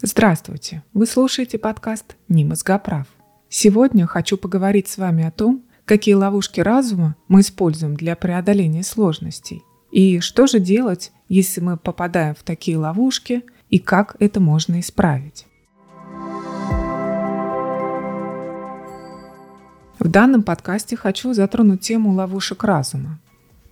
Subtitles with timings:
[0.00, 0.82] Здравствуйте!
[0.94, 3.06] Вы слушаете подкаст «Не мозгоправ».
[3.48, 9.62] Сегодня хочу поговорить с вами о том, какие ловушки разума мы используем для преодоления сложностей
[9.92, 15.46] и что же делать, если мы попадаем в такие ловушки и как это можно исправить.
[19.98, 23.20] В данном подкасте хочу затронуть тему ловушек разума.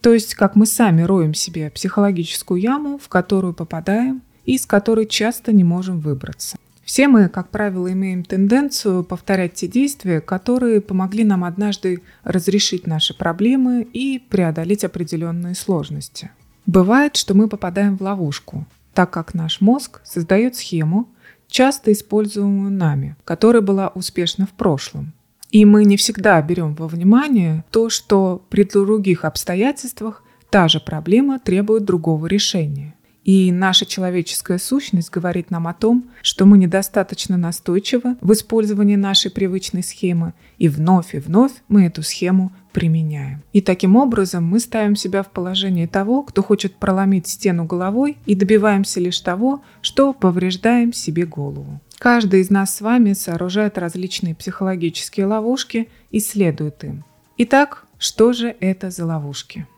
[0.00, 4.22] То есть, как мы сами роем себе психологическую яму, в которую попадаем
[4.54, 6.56] из которой часто не можем выбраться.
[6.84, 13.16] Все мы, как правило, имеем тенденцию повторять те действия, которые помогли нам однажды разрешить наши
[13.16, 16.32] проблемы и преодолеть определенные сложности.
[16.66, 21.08] Бывает, что мы попадаем в ловушку, так как наш мозг создает схему,
[21.46, 25.12] часто используемую нами, которая была успешна в прошлом.
[25.52, 31.38] И мы не всегда берем во внимание то, что при других обстоятельствах та же проблема
[31.38, 32.94] требует другого решения.
[33.30, 39.30] И наша человеческая сущность говорит нам о том, что мы недостаточно настойчивы в использовании нашей
[39.30, 43.44] привычной схемы, и вновь и вновь мы эту схему применяем.
[43.52, 48.34] И таким образом мы ставим себя в положение того, кто хочет проломить стену головой, и
[48.34, 51.80] добиваемся лишь того, что повреждаем себе голову.
[52.00, 57.04] Каждый из нас с вами сооружает различные психологические ловушки и следует им.
[57.38, 59.68] Итак, что же это за ловушки?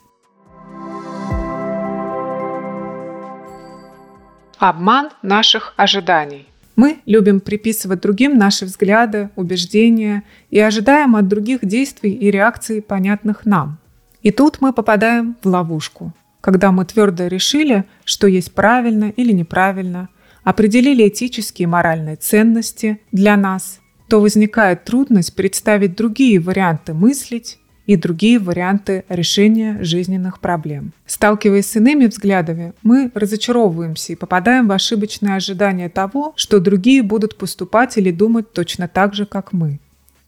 [4.63, 6.47] Обман наших ожиданий.
[6.77, 13.45] Мы любим приписывать другим наши взгляды, убеждения и ожидаем от других действий и реакций, понятных
[13.45, 13.79] нам.
[14.23, 20.09] И тут мы попадаем в ловушку, когда мы твердо решили, что есть правильно или неправильно,
[20.45, 27.59] определили этические и моральные ценности для нас, то возникает трудность представить другие варианты мыслить,
[27.93, 30.93] и другие варианты решения жизненных проблем.
[31.05, 37.37] Сталкиваясь с иными взглядами, мы разочаровываемся и попадаем в ошибочное ожидание того, что другие будут
[37.37, 39.79] поступать или думать точно так же, как мы.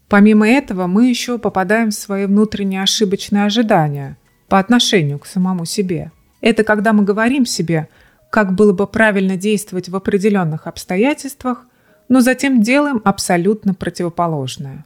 [0.09, 6.13] Помимо этого, мы еще попадаем в свои внутренние ошибочные ожидания по отношению к самому себе.
[6.43, 7.89] Это когда мы говорим себе,
[8.29, 11.65] как было бы правильно действовать в определенных обстоятельствах,
[12.11, 14.85] но затем делаем абсолютно противоположное.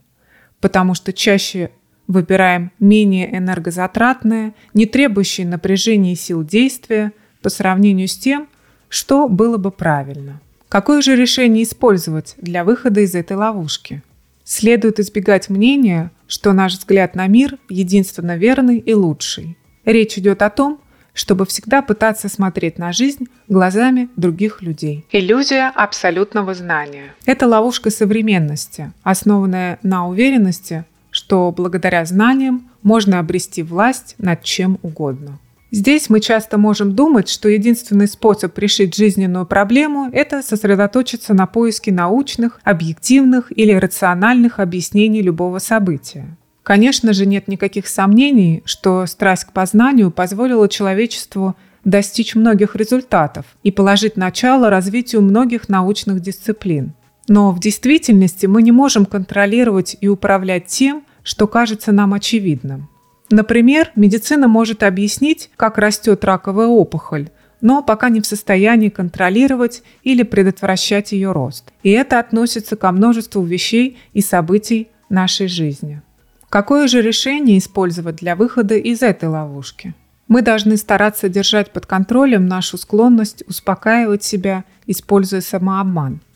[0.61, 1.71] Потому что чаще
[2.09, 8.47] Выбираем менее энергозатратное, не требующее напряжения сил действия по сравнению с тем,
[8.89, 10.41] что было бы правильно.
[10.69, 14.01] Какое же решение использовать для выхода из этой ловушки?
[14.43, 19.55] Следует избегать мнения, что наш взгляд на мир единственно верный и лучший.
[19.85, 20.81] Речь идет о том,
[21.13, 25.05] чтобы всегда пытаться смотреть на жизнь глазами других людей.
[25.11, 27.13] Иллюзия абсолютного знания.
[27.27, 30.85] Это ловушка современности, основанная на уверенности,
[31.19, 35.37] что благодаря знаниям можно обрести власть над чем угодно.
[35.69, 41.91] Здесь мы часто можем думать, что единственный способ решить жизненную проблему– это сосредоточиться на поиске
[41.91, 46.37] научных, объективных или рациональных объяснений любого события.
[46.63, 53.71] Конечно же, нет никаких сомнений, что страсть к познанию позволила человечеству достичь многих результатов и
[53.71, 56.93] положить начало развитию многих научных дисциплин.
[57.27, 62.89] Но в действительности мы не можем контролировать и управлять тем, что кажется нам очевидным.
[63.29, 67.29] Например, медицина может объяснить, как растет раковая опухоль,
[67.61, 71.71] но пока не в состоянии контролировать или предотвращать ее рост.
[71.83, 76.01] И это относится ко множеству вещей и событий нашей жизни.
[76.49, 79.93] Какое же решение использовать для выхода из этой ловушки?
[80.27, 86.21] Мы должны стараться держать под контролем нашу склонность успокаивать себя, используя самообман–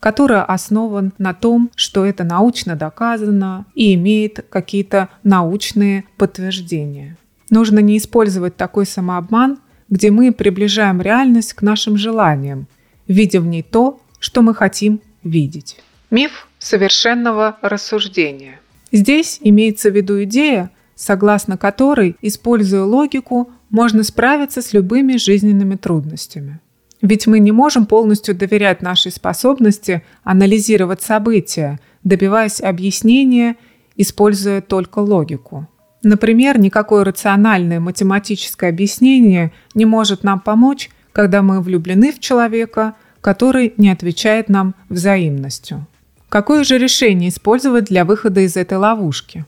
[0.00, 7.16] который основан на том, что это научно доказано и имеет какие-то научные подтверждения.
[7.50, 9.58] Нужно не использовать такой самообман,
[9.90, 12.66] где мы приближаем реальность к нашим желаниям,
[13.06, 15.76] видя в ней то, что мы хотим видеть.
[16.10, 18.60] Миф совершенного рассуждения.
[18.92, 26.60] Здесь имеется в виду идея, согласно которой, используя логику, можно справиться с любыми жизненными трудностями.
[27.02, 33.56] Ведь мы не можем полностью доверять нашей способности анализировать события, добиваясь объяснения,
[33.96, 35.66] используя только логику.
[36.02, 43.74] Например, никакое рациональное математическое объяснение не может нам помочь, когда мы влюблены в человека, который
[43.76, 45.86] не отвечает нам взаимностью.
[46.28, 49.44] Какое же решение использовать для выхода из этой ловушки?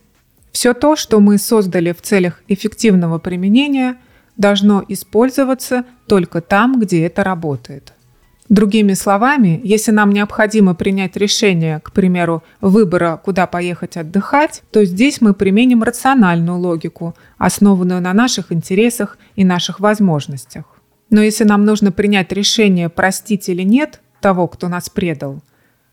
[0.50, 3.97] Все то, что мы создали в целях эффективного применения–
[4.37, 7.93] должно использоваться только там, где это работает.
[8.49, 15.20] Другими словами, если нам необходимо принять решение, к примеру, выбора, куда поехать отдыхать, то здесь
[15.20, 20.64] мы применим рациональную логику, основанную на наших интересах и наших возможностях.
[21.08, 25.43] Но если нам нужно принять решение, простить или нет, того, кто нас предал.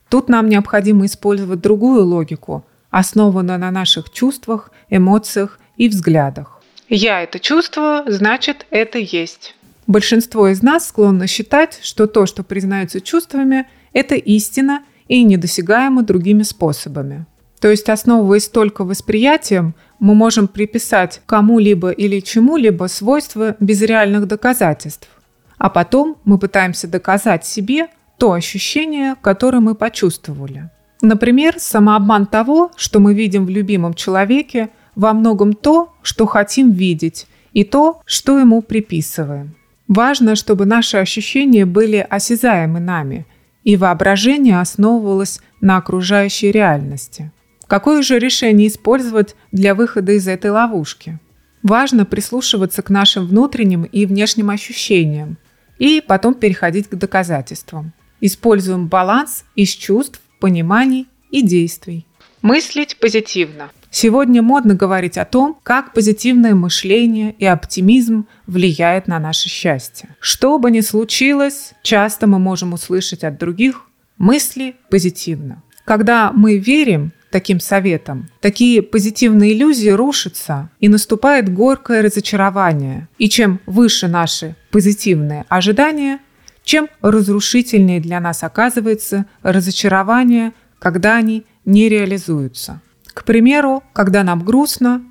[0.09, 6.58] Тут нам необходимо использовать другую логику, основанную на наших чувствах, эмоциях и взглядах.
[6.89, 9.55] Я это чувствую, значит, это есть.
[9.85, 16.43] Большинство из нас склонно считать, что то, что признается чувствами, это истина и недосягаемо другими
[16.43, 17.25] способами.
[17.59, 25.09] То есть, основываясь только восприятием, мы можем приписать кому-либо или чему-либо свойства без реальных доказательств.
[25.57, 27.87] А потом мы пытаемся доказать себе
[28.17, 30.69] то ощущение, которое мы почувствовали.
[31.01, 34.69] Например, самообман того, что мы видим в любимом человеке,
[34.99, 39.55] во многом то, что хотим видеть, и то, что ему приписываем.
[39.87, 43.25] Важно, чтобы наши ощущения были осязаемы нами,
[43.63, 47.31] и воображение основывалось на окружающей реальности.
[47.65, 51.17] Какое же решение использовать для выхода из этой ловушки?
[51.63, 55.37] Важно прислушиваться к нашим внутренним и внешним ощущениям
[55.77, 57.93] и потом переходить к доказательствам.
[58.19, 62.05] Используем баланс из чувств, пониманий и действий.
[62.41, 63.69] Мыслить позитивно.
[63.91, 70.09] Сегодня модно говорить о том, как позитивное мышление и оптимизм влияет на наше счастье.
[70.19, 73.87] Что бы ни случилось, часто мы можем услышать от других
[74.17, 75.63] мысли позитивно.
[75.85, 83.07] Когда мы верим таким советам, такие позитивные иллюзии рушатся и наступает горькое разочарование.
[83.17, 86.19] И чем выше наши позитивные ожидания,
[86.63, 92.81] чем разрушительнее для нас оказывается разочарование, когда они не реализуются.
[93.13, 95.03] К примеру, когда нам грустно,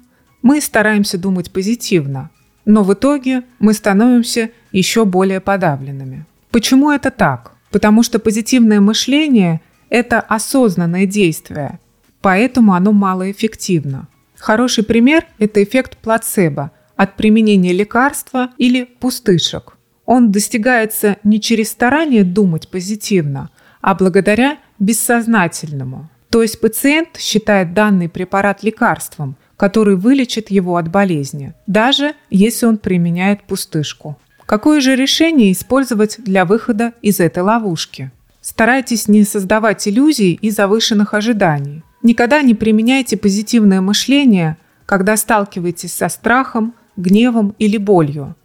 [0.42, 2.30] мы стараемся думать позитивно,
[2.64, 6.26] но в итоге мы становимся еще более подавленными.
[6.50, 7.52] Почему это так?
[7.70, 9.60] Потому что позитивное мышление–
[9.90, 11.80] это осознанное действие,
[12.20, 14.08] поэтому оно малоэффективно.
[14.36, 19.76] Хороший пример– это эффект плацебо от применения лекарства или пустышек.
[20.06, 23.50] Он достигается не через старание думать позитивно,
[23.80, 31.54] а благодаря бессознательному, то есть пациент считает данный препарат лекарством, который вылечит его от болезни,
[31.66, 34.19] даже если он применяет пустышку.
[34.46, 38.10] Какое же решение использовать для выхода из этой ловушки?
[38.40, 41.82] Старайтесь не создавать иллюзий и завышенных ожиданий.
[42.02, 48.36] Никогда не применяйте позитивное мышление, когда сталкиваетесь со страхом, гневом или болью,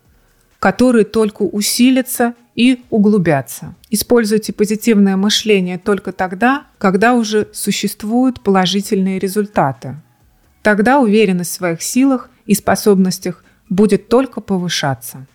[0.64, 3.76] которые только усилятся и углубятся.
[3.90, 9.98] Используйте позитивное мышление только тогда, когда уже существуют положительные результаты.
[10.62, 15.26] Тогда уверенность в своих силах и способностях будет только повышаться.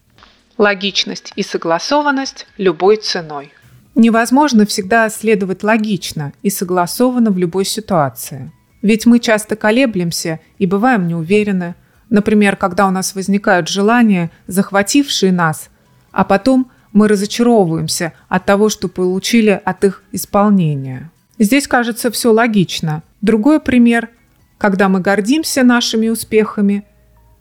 [0.56, 3.52] Логичность и согласованность любой ценой.
[3.94, 8.50] Невозможно всегда следовать логично и согласованно в любой ситуации.
[8.80, 11.74] Ведь мы часто колеблемся и бываем неуверены.
[12.10, 15.70] Например, когда у нас возникают желания, захватившие нас,
[16.12, 21.10] а потом– мы разочаровываемся от того, что получили от их исполнения.
[21.38, 23.02] Здесь кажется все логично.
[23.20, 24.10] Другой пример,
[24.58, 26.84] когда мы гордимся нашими успехами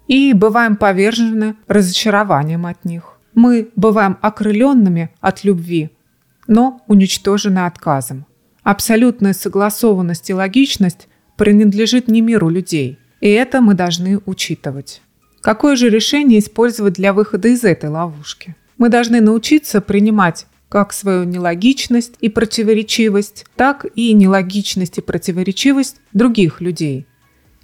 [0.07, 3.17] и бываем повержены разочарованием от них.
[3.33, 5.91] Мы бываем окрыленными от любви,
[6.47, 8.25] но уничтожены отказом.
[8.63, 15.01] Абсолютная согласованность и логичность принадлежит не миру людей, и это мы должны учитывать.
[15.41, 18.55] Какое же решение использовать для выхода из этой ловушки?
[18.77, 26.59] Мы должны научиться принимать как свою нелогичность и противоречивость, так и нелогичность и противоречивость других
[26.61, 27.07] людей.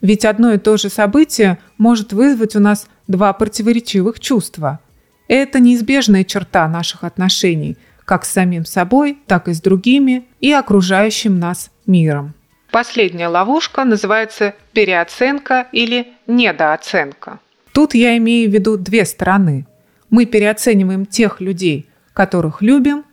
[0.02, 4.80] Ведь одно и то же событие может вызвать у нас два противоречивых чувства.
[5.28, 11.40] Это неизбежная черта наших отношений, как с самим собой, так и с другими и окружающим
[11.40, 12.34] нас миром.
[12.74, 17.40] Последняя ловушка называется переоценка или недооценка.
[17.72, 19.66] Тут я имею в виду две стороны–
[20.14, 23.04] мы переоцениваем тех людей, которых любим,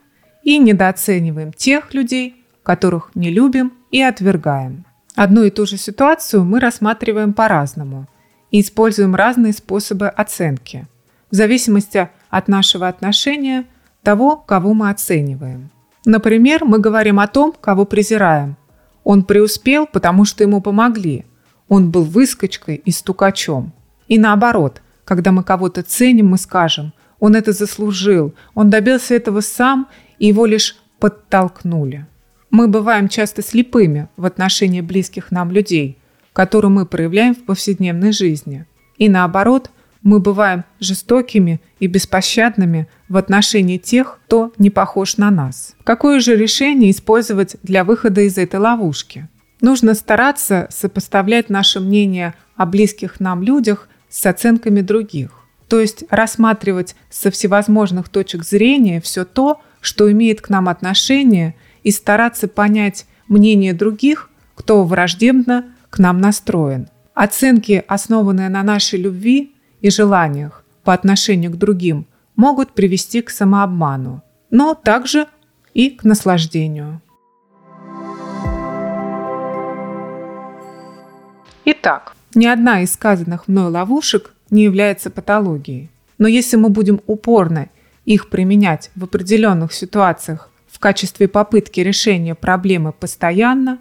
[0.43, 4.85] и недооцениваем тех людей, которых не любим и отвергаем.
[5.15, 8.07] Одну и ту же ситуацию мы рассматриваем по-разному
[8.51, 10.85] и используем разные способы оценки,
[11.31, 13.65] в зависимости от нашего отношения
[14.03, 15.71] того, кого мы оцениваем.
[16.05, 18.57] Например, мы говорим о том, кого презираем.
[19.03, 21.25] Он преуспел, потому что ему помогли.
[21.67, 23.73] Он был выскочкой и стукачом.
[24.07, 24.81] И наоборот–
[25.11, 29.89] когда мы кого-то ценим, мы скажем, он это заслужил, он добился этого сам,
[30.19, 32.07] и его лишь подтолкнули.
[32.49, 35.97] Мы бываем часто слепыми в отношении близких нам людей,
[36.31, 38.65] которые мы проявляем в повседневной жизни.
[38.97, 39.69] И наоборот,
[40.03, 45.75] мы бываем жестокими и беспощадными в отношении тех, кто не похож на нас.
[45.83, 49.27] Какое же решение использовать для выхода из этой ловушки?
[49.61, 55.31] Нужно стараться сопоставлять наше мнение о близких нам людях с оценками других.
[55.67, 61.91] То есть рассматривать со всевозможных точек зрения все то, что имеет к нам отношение, и
[61.91, 66.89] стараться понять мнение других, кто враждебно к нам настроен.
[67.13, 69.50] Оценки, основанные на нашей любви
[69.81, 75.27] и желаниях по отношению к другим, могут привести к самообману, но также
[75.73, 77.01] и к наслаждению.
[81.65, 85.89] Итак, ни одна из сказанных мной ловушек не является патологией.
[86.17, 87.69] Но если мы будем упорно
[88.05, 93.79] их применять в определенных ситуациях в качестве попытки решения проблемы постоянно,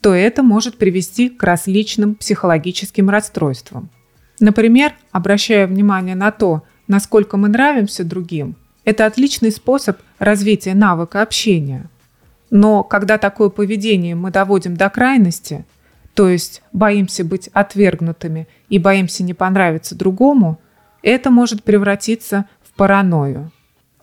[0.00, 3.90] то это может привести к различным психологическим расстройствам.
[4.40, 11.88] Например, обращая внимание на то, насколько мы нравимся другим, это отличный способ развития навыка общения.
[12.50, 15.64] Но когда такое поведение мы доводим до крайности,
[16.14, 20.60] то есть боимся быть отвергнутыми и боимся не понравиться другому,
[21.02, 23.50] это может превратиться в паранойю.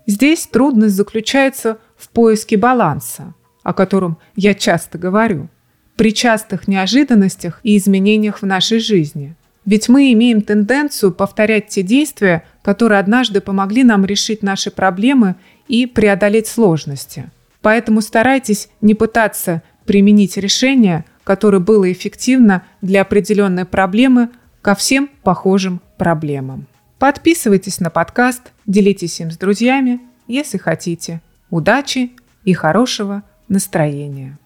[0.08, 5.50] Здесь трудность заключается в поиске баланса, о котором я часто говорю,
[5.96, 9.36] при частых неожиданностях и изменениях в нашей жизни.
[9.66, 15.36] Ведь мы имеем тенденцию повторять те действия, которые однажды помогли нам решить наши проблемы
[15.68, 17.30] и преодолеть сложности.
[17.62, 24.30] Поэтому старайтесь не пытаться применить решение, которое было эффективно для определенной проблемы
[24.62, 26.68] ко всем похожим проблемам.
[26.98, 31.22] Подписывайтесь на подкаст, делитесь им с друзьями, если хотите.
[31.50, 32.12] Удачи
[32.44, 34.38] и хорошего настроения!